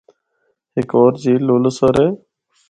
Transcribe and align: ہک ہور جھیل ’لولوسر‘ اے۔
ہک 0.75 0.89
ہور 0.97 1.11
جھیل 1.21 1.41
’لولوسر‘ 1.47 1.95
اے۔ 1.99 2.07